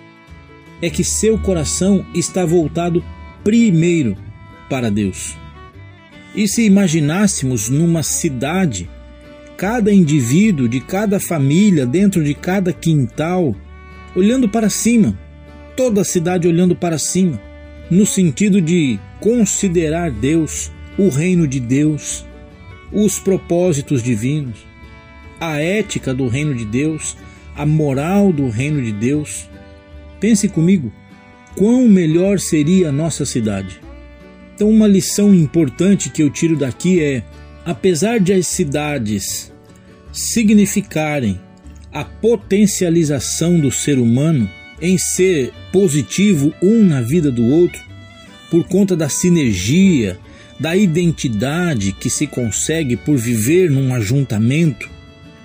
é 0.80 0.88
que 0.88 1.04
seu 1.04 1.38
coração 1.38 2.06
está 2.14 2.42
voltado 2.46 3.04
primeiro 3.44 4.16
para 4.70 4.90
Deus. 4.90 5.36
E 6.34 6.48
se 6.48 6.64
imaginássemos 6.64 7.68
numa 7.68 8.02
cidade, 8.02 8.88
cada 9.58 9.92
indivíduo 9.92 10.66
de 10.66 10.80
cada 10.80 11.20
família, 11.20 11.84
dentro 11.84 12.24
de 12.24 12.32
cada 12.32 12.72
quintal, 12.72 13.54
olhando 14.16 14.48
para 14.48 14.70
cima, 14.70 15.18
toda 15.76 16.00
a 16.00 16.04
cidade 16.04 16.48
olhando 16.48 16.74
para 16.74 16.96
cima, 16.96 17.49
no 17.90 18.06
sentido 18.06 18.60
de 18.60 18.98
considerar 19.18 20.10
Deus, 20.10 20.70
o 20.96 21.08
reino 21.08 21.46
de 21.46 21.58
Deus, 21.58 22.24
os 22.92 23.18
propósitos 23.18 24.02
divinos, 24.02 24.64
a 25.40 25.58
ética 25.58 26.14
do 26.14 26.28
reino 26.28 26.54
de 26.54 26.64
Deus, 26.64 27.16
a 27.56 27.66
moral 27.66 28.32
do 28.32 28.48
reino 28.48 28.82
de 28.82 28.92
Deus. 28.92 29.48
Pense 30.20 30.48
comigo, 30.48 30.92
quão 31.56 31.88
melhor 31.88 32.38
seria 32.38 32.90
a 32.90 32.92
nossa 32.92 33.24
cidade. 33.24 33.80
Então, 34.54 34.68
uma 34.68 34.86
lição 34.86 35.34
importante 35.34 36.10
que 36.10 36.22
eu 36.22 36.30
tiro 36.30 36.56
daqui 36.56 37.02
é: 37.02 37.24
apesar 37.64 38.20
de 38.20 38.32
as 38.32 38.46
cidades 38.46 39.52
significarem 40.12 41.40
a 41.92 42.04
potencialização 42.04 43.58
do 43.58 43.70
ser 43.70 43.98
humano 43.98 44.48
em 44.80 44.96
ser 44.98 45.52
positivo 45.72 46.52
um 46.62 46.84
na 46.84 47.00
vida 47.00 47.30
do 47.30 47.44
outro, 47.44 47.80
por 48.50 48.64
conta 48.64 48.96
da 48.96 49.08
sinergia, 49.08 50.18
da 50.58 50.76
identidade 50.76 51.92
que 51.92 52.10
se 52.10 52.26
consegue 52.26 52.96
por 52.96 53.16
viver 53.16 53.70
num 53.70 53.94
ajuntamento, 53.94 54.88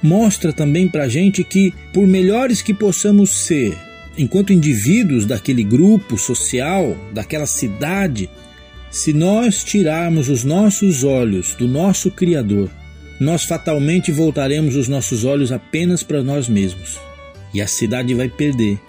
mostra 0.01 0.51
também 0.51 0.87
para 0.87 1.03
a 1.05 1.07
gente 1.07 1.43
que, 1.43 1.73
por 1.93 2.05
melhores 2.05 2.61
que 2.61 2.73
possamos 2.73 3.31
ser, 3.31 3.77
enquanto 4.17 4.53
indivíduos 4.53 5.25
daquele 5.25 5.63
grupo 5.63 6.17
social, 6.17 6.95
daquela 7.13 7.45
cidade, 7.45 8.29
se 8.91 9.13
nós 9.13 9.63
tirarmos 9.63 10.29
os 10.29 10.43
nossos 10.43 11.03
olhos 11.03 11.53
do 11.55 11.67
nosso 11.67 12.09
Criador, 12.11 12.69
nós 13.19 13.43
fatalmente 13.43 14.11
voltaremos 14.11 14.75
os 14.75 14.87
nossos 14.87 15.23
olhos 15.23 15.51
apenas 15.51 16.03
para 16.03 16.23
nós 16.23 16.47
mesmos. 16.47 16.99
E 17.53 17.61
a 17.61 17.67
cidade 17.67 18.13
vai 18.13 18.29
perder. 18.29 18.79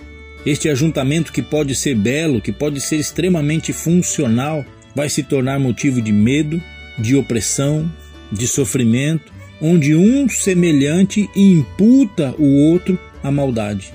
Este 0.47 0.69
ajuntamento, 0.69 1.33
que 1.33 1.43
pode 1.43 1.75
ser 1.75 1.97
belo, 1.97 2.41
que 2.41 2.53
pode 2.53 2.81
ser 2.81 2.97
extremamente 2.97 3.73
funcional, 3.73 4.65
vai 4.95 5.11
se 5.11 5.25
tornar 5.25 5.59
motivo 5.59 6.01
de 6.01 6.13
medo, 6.13 6.63
de 6.97 7.17
opressão, 7.17 7.91
de 8.31 8.47
sofrimento, 8.47 9.33
onde 9.61 9.97
um 9.97 10.29
semelhante 10.29 11.29
imputa 11.35 12.33
o 12.39 12.71
outro 12.71 12.97
a 13.25 13.31
maldade. 13.31 13.93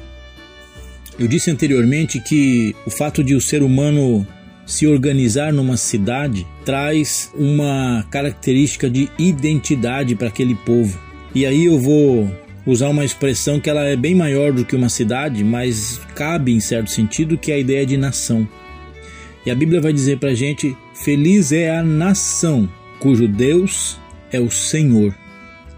Eu 1.17 1.27
disse 1.27 1.49
anteriormente 1.49 2.19
que 2.19 2.75
o 2.85 2.89
fato 2.89 3.23
de 3.23 3.33
o 3.33 3.39
ser 3.39 3.63
humano 3.63 4.27
se 4.65 4.85
organizar 4.87 5.53
numa 5.53 5.77
cidade 5.77 6.45
traz 6.65 7.31
uma 7.33 8.05
característica 8.11 8.89
de 8.89 9.09
identidade 9.17 10.15
para 10.15 10.27
aquele 10.27 10.55
povo. 10.55 10.99
E 11.33 11.45
aí 11.45 11.65
eu 11.65 11.79
vou 11.79 12.29
usar 12.65 12.89
uma 12.89 13.05
expressão 13.05 13.59
que 13.59 13.69
ela 13.69 13.85
é 13.85 13.95
bem 13.95 14.15
maior 14.15 14.51
do 14.51 14.65
que 14.65 14.75
uma 14.75 14.89
cidade, 14.89 15.43
mas 15.43 15.99
cabe 16.15 16.53
em 16.53 16.59
certo 16.59 16.91
sentido 16.91 17.37
que 17.37 17.51
é 17.51 17.55
a 17.55 17.59
ideia 17.59 17.85
de 17.85 17.97
nação. 17.97 18.47
E 19.45 19.51
a 19.51 19.55
Bíblia 19.55 19.81
vai 19.81 19.93
dizer 19.93 20.19
para 20.19 20.33
gente: 20.33 20.75
feliz 20.93 21.51
é 21.51 21.75
a 21.75 21.83
nação 21.83 22.69
cujo 22.99 23.27
Deus 23.27 23.99
é 24.31 24.39
o 24.39 24.49
Senhor. 24.51 25.15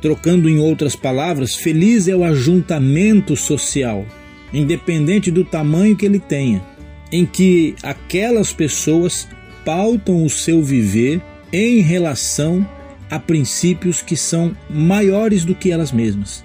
Trocando 0.02 0.50
em 0.50 0.60
outras 0.60 0.96
palavras, 0.96 1.56
feliz 1.56 2.10
é 2.10 2.16
o 2.16 2.25
ajuntamento 2.25 3.36
social, 3.38 4.06
independente 4.54 5.32
do 5.32 5.46
tamanho 5.46 5.96
que 5.96 6.06
ele 6.06 6.20
tenha 6.20 6.74
em 7.13 7.28
que 7.28 7.75
aquelas 7.84 8.52
pessoas 8.52 9.28
pautam 9.63 10.25
o 10.25 10.30
seu 10.32 10.63
viver 10.63 11.22
em 11.54 11.80
relação 11.80 12.68
a 13.08 13.20
princípios 13.20 14.02
que 14.02 14.18
são 14.18 14.58
maiores 14.68 15.46
do 15.46 15.54
que 15.54 15.72
elas 15.72 15.92
mesmas, 15.92 16.44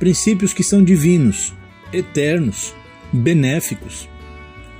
princípios 0.00 0.54
que 0.54 0.64
são 0.64 0.82
divinos, 0.82 1.54
eternos, 1.92 2.74
benéficos. 3.12 4.08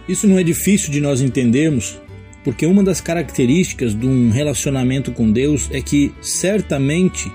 Isso 0.09 0.27
não 0.27 0.39
é 0.39 0.43
difícil 0.43 0.91
de 0.91 1.01
nós 1.01 1.21
entendermos, 1.21 2.01
porque 2.43 2.65
uma 2.65 2.83
das 2.83 3.03
características 3.03 3.95
de 3.95 4.07
um 4.07 4.31
relacionamento 4.31 5.13
com 5.13 5.31
Deus 5.31 5.69
é 5.71 5.83
que 5.83 6.13
certamente 6.23 7.31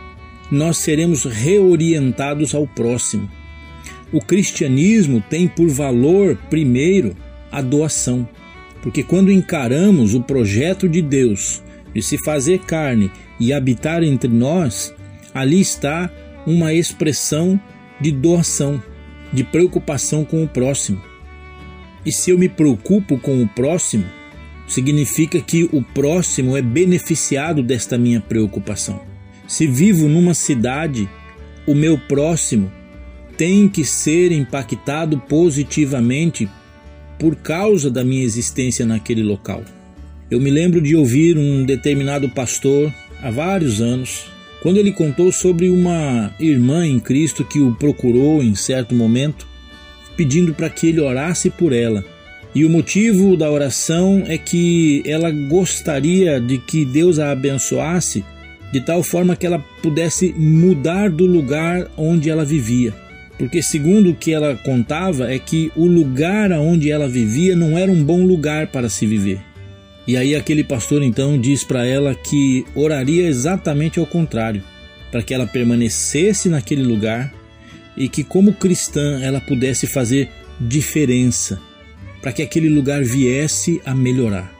nós 0.51 0.77
seremos 0.77 1.25
reorientados 1.25 2.56
ao 2.56 2.65
próximo. 2.68 3.30
O 4.12 4.20
cristianismo 4.20 5.24
tem 5.30 5.48
por 5.48 5.70
valor, 5.70 6.38
primeiro, 6.50 7.15
a 7.51 7.62
doação. 7.62 8.27
Porque 8.82 9.04
quando 9.04 9.32
encaramos 9.32 10.15
o 10.15 10.22
projeto 10.22 10.89
de 10.89 11.01
Deus 11.01 11.63
de 11.94 12.01
se 12.01 12.18
fazer 12.18 12.60
carne 12.60 13.12
e 13.39 13.54
habitar 13.54 14.04
entre 14.04 14.30
nós, 14.30 14.94
ali 15.34 15.62
está 15.62 16.10
uma 16.46 16.74
expressão 16.74 17.60
de 17.99 18.11
doação, 18.11 18.81
de 19.31 19.43
preocupação 19.43 20.23
com 20.23 20.43
o 20.43 20.47
próximo. 20.47 21.01
E 22.05 22.11
se 22.11 22.29
eu 22.29 22.37
me 22.37 22.47
preocupo 22.47 23.17
com 23.17 23.41
o 23.41 23.47
próximo, 23.47 24.05
significa 24.67 25.39
que 25.39 25.69
o 25.71 25.81
próximo 25.81 26.55
é 26.55 26.61
beneficiado 26.61 27.63
desta 27.63 27.97
minha 27.97 28.21
preocupação. 28.21 29.01
Se 29.47 29.67
vivo 29.67 30.07
numa 30.07 30.33
cidade 30.33 31.09
o 31.67 31.73
meu 31.73 31.97
próximo 31.97 32.71
tem 33.37 33.67
que 33.67 33.83
ser 33.83 34.31
impactado 34.31 35.17
positivamente 35.19 36.47
por 37.19 37.35
causa 37.35 37.89
da 37.89 38.03
minha 38.03 38.23
existência 38.23 38.85
naquele 38.85 39.23
local. 39.23 39.63
Eu 40.29 40.39
me 40.39 40.49
lembro 40.49 40.81
de 40.81 40.95
ouvir 40.95 41.37
um 41.37 41.65
determinado 41.65 42.29
pastor 42.29 42.93
há 43.21 43.29
vários 43.29 43.81
anos, 43.81 44.31
quando 44.65 44.77
ele 44.77 44.91
contou 44.91 45.31
sobre 45.31 45.69
uma 45.69 46.34
irmã 46.39 46.88
em 46.88 47.00
Cristo 47.00 47.45
que 47.45 47.60
o 47.60 47.75
procurou 47.75 48.41
em 48.41 48.55
certo 48.55 48.95
momento, 48.95 49.48
pedindo 50.17 50.55
para 50.55 50.72
que 50.72 50.88
ele 50.88 51.00
orasse 51.00 51.51
por 51.51 51.72
ela. 51.72 52.03
E 52.55 52.65
o 52.65 52.69
motivo 52.72 53.38
da 53.38 53.51
oração 53.51 54.24
é 54.25 54.39
que 54.39 55.03
ela 55.05 55.29
gostaria 55.29 56.41
de 56.41 56.57
que 56.57 56.84
Deus 56.84 57.19
a 57.19 57.29
abençoasse 57.29 58.25
de 58.74 58.81
tal 58.81 59.03
forma 59.03 59.36
que 59.36 59.45
ela 59.45 59.63
pudesse 59.84 60.34
mudar 60.36 61.12
do 61.12 61.27
lugar 61.27 61.88
onde 61.95 62.31
ela 62.31 62.43
vivia. 62.43 62.91
Porque, 63.38 63.62
segundo 63.62 64.10
o 64.10 64.15
que 64.15 64.34
ela 64.34 64.55
contava, 64.55 65.31
é 65.31 65.38
que 65.38 65.72
o 65.75 65.86
lugar 65.86 66.51
onde 66.53 66.89
ela 66.89 67.07
vivia 67.07 67.55
não 67.55 67.77
era 67.77 67.91
um 67.91 68.03
bom 68.03 68.25
lugar 68.25 68.65
para 68.72 68.89
se 68.89 69.05
viver. 69.05 69.39
E 70.07 70.15
aí, 70.15 70.35
aquele 70.35 70.63
pastor 70.63 71.01
então 71.01 71.39
diz 71.39 71.63
para 71.63 71.85
ela 71.85 72.13
que 72.13 72.65
oraria 72.75 73.27
exatamente 73.27 74.00
ao 74.00 74.05
contrário, 74.05 74.63
para 75.12 75.24
que 75.24 75.33
ela 75.33 75.47
permanecesse 75.47 76.47
naquele 76.47 76.83
lugar 76.83 77.33
e 77.97 78.07
que, 78.07 78.24
como 78.24 78.53
cristã, 78.53 79.19
ela 79.21 79.41
pudesse 79.41 79.88
fazer 79.88 80.29
diferença, 80.59 81.59
para 82.21 82.31
que 82.31 82.43
aquele 82.43 82.69
lugar 82.69 83.03
viesse 83.03 83.81
a 83.85 83.95
melhorar. 83.95 84.53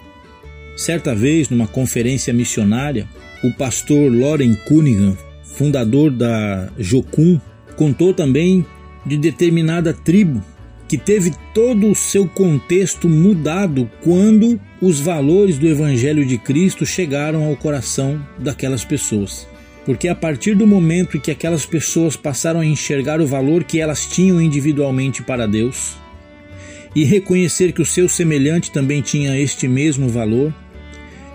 Certa 0.76 1.14
vez, 1.14 1.50
numa 1.50 1.68
conferência 1.68 2.34
missionária, 2.34 3.08
o 3.44 3.54
pastor 3.54 4.12
Loren 4.12 4.56
Cunningham, 4.68 5.16
fundador 5.44 6.10
da 6.10 6.70
Jocum, 6.78 7.40
contou 7.76 8.14
também 8.14 8.66
de 9.06 9.18
determinada 9.18 9.94
tribo 9.94 10.44
que 10.88 10.98
teve 10.98 11.34
todo 11.54 11.90
o 11.90 11.96
seu 11.96 12.28
contexto 12.28 13.10
mudado 13.10 13.90
quando 14.04 14.60
os 14.82 15.00
valores 15.00 15.58
do 15.58 15.68
Evangelho 15.68 16.26
de 16.26 16.38
Cristo 16.38 16.86
chegaram 16.86 17.44
ao 17.44 17.56
coração 17.56 18.24
daquelas 18.38 18.86
pessoas. 18.86 19.48
Porque 19.84 20.08
a 20.08 20.16
partir 20.16 20.56
do 20.56 20.66
momento 20.66 21.18
em 21.18 21.20
que 21.20 21.32
aquelas 21.32 21.66
pessoas 21.66 22.16
passaram 22.16 22.60
a 22.60 22.66
enxergar 22.66 23.20
o 23.20 23.28
valor 23.28 23.64
que 23.64 23.80
elas 23.80 24.06
tinham 24.06 24.42
individualmente 24.42 25.24
para 25.24 25.48
Deus 25.48 25.96
e 26.96 27.04
reconhecer 27.04 27.72
que 27.72 27.82
o 27.82 27.86
seu 27.86 28.08
semelhante 28.08 28.72
também 28.72 29.02
tinha 29.02 29.38
este 29.40 29.68
mesmo 29.68 30.08
valor, 30.08 30.54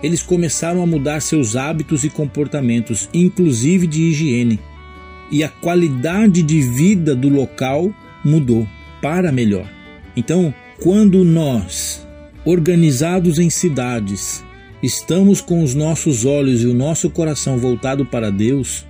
eles 0.02 0.22
começaram 0.22 0.82
a 0.82 0.86
mudar 0.86 1.20
seus 1.20 1.54
hábitos 1.54 2.02
e 2.04 2.08
comportamentos, 2.08 3.08
inclusive 3.12 3.86
de 3.86 4.02
higiene. 4.02 4.58
E 5.30 5.44
a 5.44 5.48
qualidade 5.48 6.42
de 6.42 6.62
vida 6.62 7.14
do 7.14 7.28
local 7.28 7.92
mudou 8.24 8.66
para 9.00 9.32
melhor. 9.32 9.68
Então, 10.16 10.52
quando 10.82 11.24
nós, 11.24 12.06
organizados 12.44 13.38
em 13.38 13.50
cidades, 13.50 14.44
estamos 14.82 15.40
com 15.40 15.62
os 15.62 15.74
nossos 15.74 16.24
olhos 16.24 16.62
e 16.62 16.66
o 16.66 16.74
nosso 16.74 17.10
coração 17.10 17.58
voltado 17.58 18.04
para 18.04 18.30
Deus, 18.30 18.86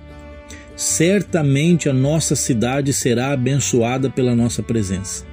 certamente 0.75 1.89
a 1.89 1.93
nossa 1.93 2.35
cidade 2.35 2.93
será 2.93 3.31
abençoada 3.31 4.09
pela 4.09 4.35
nossa 4.35 4.63
presença. 4.63 5.25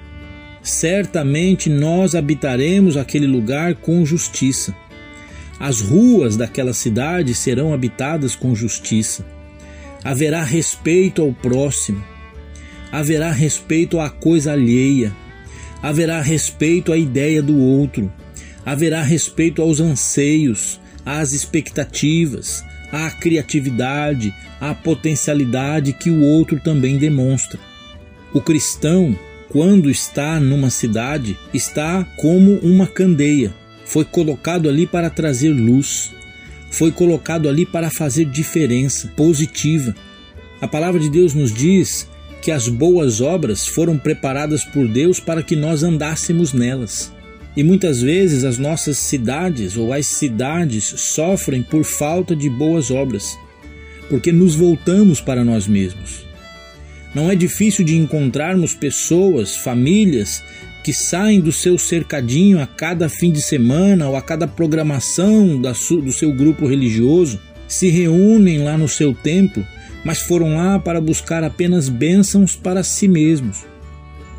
Certamente 0.62 1.70
nós 1.70 2.14
habitaremos 2.14 2.96
aquele 2.96 3.26
lugar 3.26 3.76
com 3.76 4.04
justiça 4.04 4.74
as 5.58 5.80
ruas 5.80 6.36
daquela 6.36 6.72
cidade 6.72 7.34
serão 7.34 7.74
habitadas 7.74 8.36
com 8.36 8.54
justiça. 8.54 9.26
Haverá 10.04 10.42
respeito 10.44 11.20
ao 11.20 11.32
próximo. 11.32 12.02
Haverá 12.90 13.30
respeito 13.30 14.00
à 14.00 14.08
coisa 14.08 14.52
alheia. 14.52 15.14
Haverá 15.82 16.20
respeito 16.20 16.92
à 16.92 16.96
ideia 16.96 17.42
do 17.42 17.58
outro. 17.58 18.12
Haverá 18.64 19.02
respeito 19.02 19.62
aos 19.62 19.80
anseios, 19.80 20.80
às 21.04 21.32
expectativas, 21.32 22.64
à 22.92 23.10
criatividade, 23.10 24.34
à 24.60 24.74
potencialidade 24.74 25.92
que 25.92 26.10
o 26.10 26.22
outro 26.22 26.60
também 26.60 26.98
demonstra. 26.98 27.58
O 28.32 28.40
cristão, 28.40 29.16
quando 29.48 29.90
está 29.90 30.38
numa 30.38 30.70
cidade, 30.70 31.36
está 31.54 32.04
como 32.16 32.58
uma 32.58 32.86
candeia 32.86 33.52
foi 33.88 34.04
colocado 34.04 34.68
ali 34.68 34.86
para 34.86 35.08
trazer 35.08 35.48
luz, 35.48 36.12
foi 36.70 36.92
colocado 36.92 37.48
ali 37.48 37.64
para 37.64 37.90
fazer 37.90 38.26
diferença 38.26 39.08
positiva. 39.16 39.94
A 40.60 40.68
palavra 40.68 41.00
de 41.00 41.08
Deus 41.08 41.32
nos 41.32 41.52
diz 41.52 42.06
que 42.40 42.50
as 42.50 42.68
boas 42.68 43.20
obras 43.20 43.66
foram 43.66 43.98
preparadas 43.98 44.64
por 44.64 44.86
Deus 44.86 45.18
para 45.20 45.42
que 45.42 45.56
nós 45.56 45.82
andássemos 45.82 46.52
nelas. 46.52 47.12
E 47.56 47.62
muitas 47.62 48.00
vezes 48.00 48.44
as 48.44 48.58
nossas 48.58 48.98
cidades 48.98 49.76
ou 49.76 49.92
as 49.92 50.06
cidades 50.06 50.84
sofrem 50.84 51.62
por 51.62 51.84
falta 51.84 52.36
de 52.36 52.48
boas 52.48 52.90
obras, 52.90 53.36
porque 54.08 54.30
nos 54.30 54.54
voltamos 54.54 55.20
para 55.20 55.44
nós 55.44 55.66
mesmos. 55.66 56.26
Não 57.14 57.30
é 57.30 57.34
difícil 57.34 57.84
de 57.84 57.96
encontrarmos 57.96 58.74
pessoas, 58.74 59.56
famílias 59.56 60.42
que 60.84 60.92
saem 60.92 61.40
do 61.40 61.52
seu 61.52 61.76
cercadinho 61.76 62.60
a 62.60 62.66
cada 62.66 63.08
fim 63.08 63.32
de 63.32 63.42
semana 63.42 64.08
ou 64.08 64.16
a 64.16 64.22
cada 64.22 64.46
programação 64.46 65.60
do 65.60 66.12
seu 66.12 66.32
grupo 66.32 66.66
religioso, 66.66 67.40
se 67.66 67.90
reúnem 67.90 68.62
lá 68.62 68.78
no 68.78 68.88
seu 68.88 69.12
templo, 69.12 69.66
mas 70.08 70.22
foram 70.22 70.56
lá 70.56 70.78
para 70.78 71.02
buscar 71.02 71.44
apenas 71.44 71.90
bênçãos 71.90 72.56
para 72.56 72.82
si 72.82 73.06
mesmos. 73.06 73.66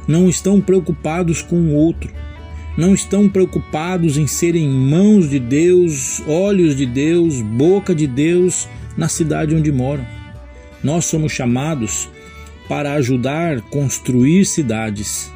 Não 0.08 0.28
estão 0.28 0.60
preocupados 0.60 1.44
com 1.44 1.58
o 1.58 1.76
outro, 1.76 2.12
não 2.76 2.92
estão 2.92 3.30
preocupados 3.30 4.18
em 4.18 4.26
serem 4.26 4.68
mãos 4.68 5.30
de 5.30 5.38
Deus, 5.38 6.24
olhos 6.26 6.76
de 6.76 6.88
Deus, 6.88 7.40
boca 7.44 7.94
de 7.94 8.08
Deus 8.08 8.68
na 8.98 9.08
cidade 9.08 9.54
onde 9.54 9.72
moram. 9.72 10.04
Nós 10.84 11.06
somos 11.06 11.34
chamados 11.34 12.10
para 12.68 12.94
ajudar 12.94 13.58
a 13.60 13.62
construir 13.62 14.46
cidades, 14.46 15.32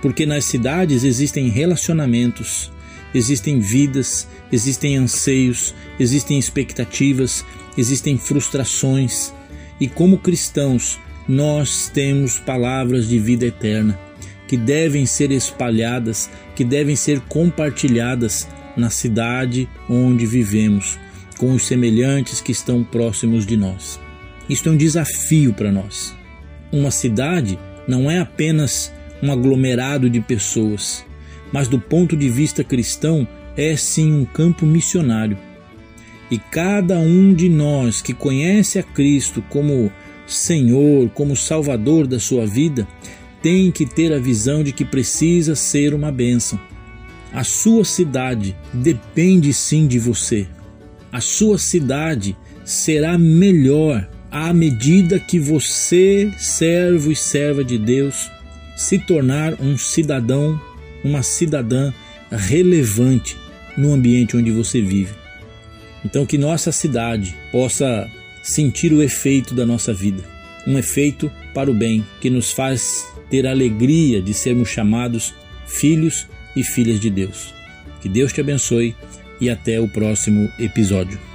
porque 0.00 0.24
nas 0.24 0.46
cidades 0.46 1.04
existem 1.04 1.50
relacionamentos, 1.50 2.72
existem 3.14 3.60
vidas, 3.60 4.26
existem 4.50 4.96
anseios, 4.96 5.74
existem 6.00 6.38
expectativas, 6.38 7.44
existem 7.76 8.18
frustrações. 8.18 9.32
E 9.80 9.88
como 9.88 10.18
cristãos, 10.18 10.98
nós 11.28 11.90
temos 11.92 12.38
palavras 12.38 13.08
de 13.08 13.18
vida 13.18 13.46
eterna 13.46 13.98
que 14.46 14.56
devem 14.56 15.06
ser 15.06 15.30
espalhadas, 15.30 16.30
que 16.54 16.64
devem 16.64 16.94
ser 16.94 17.20
compartilhadas 17.20 18.46
na 18.76 18.90
cidade 18.90 19.68
onde 19.88 20.26
vivemos, 20.26 20.98
com 21.38 21.52
os 21.52 21.66
semelhantes 21.66 22.40
que 22.40 22.52
estão 22.52 22.84
próximos 22.84 23.46
de 23.46 23.56
nós. 23.56 23.98
Isto 24.48 24.68
é 24.68 24.72
um 24.72 24.76
desafio 24.76 25.52
para 25.54 25.72
nós. 25.72 26.14
Uma 26.70 26.90
cidade 26.90 27.58
não 27.88 28.10
é 28.10 28.18
apenas 28.18 28.92
um 29.22 29.32
aglomerado 29.32 30.10
de 30.10 30.20
pessoas, 30.20 31.04
mas 31.52 31.68
do 31.68 31.78
ponto 31.78 32.16
de 32.16 32.28
vista 32.28 32.62
cristão 32.62 33.26
é 33.56 33.76
sim 33.76 34.12
um 34.12 34.24
campo 34.24 34.66
missionário. 34.66 35.38
E 36.34 36.38
cada 36.50 36.98
um 36.98 37.32
de 37.32 37.48
nós 37.48 38.02
que 38.02 38.12
conhece 38.12 38.76
a 38.76 38.82
Cristo 38.82 39.40
como 39.48 39.88
Senhor, 40.26 41.08
como 41.10 41.36
Salvador 41.36 42.08
da 42.08 42.18
sua 42.18 42.44
vida, 42.44 42.88
tem 43.40 43.70
que 43.70 43.86
ter 43.86 44.12
a 44.12 44.18
visão 44.18 44.64
de 44.64 44.72
que 44.72 44.84
precisa 44.84 45.54
ser 45.54 45.94
uma 45.94 46.10
bênção. 46.10 46.58
A 47.32 47.44
sua 47.44 47.84
cidade 47.84 48.56
depende 48.72 49.52
sim 49.52 49.86
de 49.86 50.00
você. 50.00 50.48
A 51.12 51.20
sua 51.20 51.56
cidade 51.56 52.36
será 52.64 53.16
melhor 53.16 54.10
à 54.28 54.52
medida 54.52 55.20
que 55.20 55.38
você, 55.38 56.32
servo 56.36 57.12
e 57.12 57.14
serva 57.14 57.62
de 57.62 57.78
Deus, 57.78 58.28
se 58.76 58.98
tornar 58.98 59.54
um 59.60 59.78
cidadão, 59.78 60.60
uma 61.04 61.22
cidadã 61.22 61.92
relevante 62.28 63.36
no 63.78 63.92
ambiente 63.92 64.36
onde 64.36 64.50
você 64.50 64.82
vive. 64.82 65.23
Então, 66.04 66.26
que 66.26 66.36
nossa 66.36 66.70
cidade 66.70 67.34
possa 67.50 68.10
sentir 68.42 68.92
o 68.92 69.02
efeito 69.02 69.54
da 69.54 69.64
nossa 69.64 69.92
vida, 69.92 70.22
um 70.66 70.78
efeito 70.78 71.30
para 71.54 71.70
o 71.70 71.74
bem, 71.74 72.04
que 72.20 72.28
nos 72.28 72.52
faz 72.52 73.06
ter 73.30 73.46
a 73.46 73.50
alegria 73.50 74.20
de 74.20 74.34
sermos 74.34 74.68
chamados 74.68 75.34
filhos 75.66 76.26
e 76.54 76.62
filhas 76.62 77.00
de 77.00 77.10
Deus. 77.10 77.54
Que 78.00 78.08
Deus 78.08 78.32
te 78.32 78.40
abençoe 78.40 78.94
e 79.40 79.48
até 79.48 79.80
o 79.80 79.88
próximo 79.88 80.50
episódio. 80.58 81.33